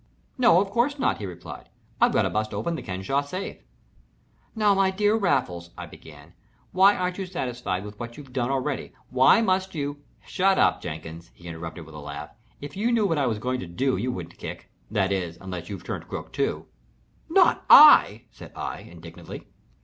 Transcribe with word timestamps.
"No 0.35 0.59
of 0.59 0.71
course 0.71 0.97
not," 0.97 1.19
he 1.19 1.27
replied. 1.27 1.69
"I've 2.01 2.11
got 2.11 2.23
to 2.23 2.29
bust 2.31 2.55
open 2.55 2.73
the 2.73 2.81
Kenesaw 2.81 3.21
safe." 3.21 3.57
"Now, 4.55 4.73
my 4.73 4.89
dear 4.89 5.13
Raffles," 5.15 5.69
I 5.77 5.85
began, 5.85 6.33
"why 6.71 6.95
aren't 6.95 7.19
you 7.19 7.27
satisfied 7.27 7.85
with 7.85 7.99
what 7.99 8.17
you've 8.17 8.33
done 8.33 8.49
already. 8.49 8.93
Why 9.11 9.41
must 9.41 9.75
you" 9.75 9.99
"Shut 10.25 10.57
up, 10.57 10.81
Jenkins," 10.81 11.29
he 11.35 11.45
interrupted, 11.47 11.85
with 11.85 11.93
a 11.93 11.99
laugh. 11.99 12.31
"If 12.59 12.75
you 12.75 12.91
knew 12.91 13.05
what 13.05 13.19
I 13.19 13.27
was 13.27 13.37
going 13.37 13.59
to 13.59 13.67
do 13.67 13.95
you 13.95 14.11
wouldn't 14.11 14.39
kick 14.39 14.71
that 14.89 15.11
is, 15.11 15.37
unless 15.39 15.69
you've 15.69 15.83
turned 15.83 16.07
crook 16.07 16.33
too?" 16.33 16.65
"Not 17.29 17.63
I," 17.69 18.23
said 18.31 18.53
I, 18.55 18.79
indignantly. 18.79 19.45